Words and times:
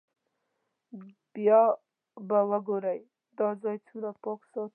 بیا 1.33 1.61
به 2.27 2.39
وګورئ 2.49 2.99
دا 3.39 3.47
ځای 3.61 3.77
څومره 3.87 4.11
پاک 4.23 4.41
ساتي. 4.51 4.69